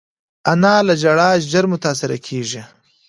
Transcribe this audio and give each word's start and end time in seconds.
انا 0.51 0.75
له 0.87 0.93
ژړا 1.01 1.29
ژر 1.51 1.65
متاثره 1.73 2.17
کېږي 2.27 2.61